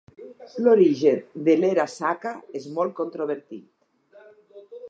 L'origen 0.67 1.19
de 1.49 1.55
l'era 1.59 1.85
Shaka 1.97 2.33
és 2.61 2.67
molt 2.79 2.99
controvertit. 3.03 3.69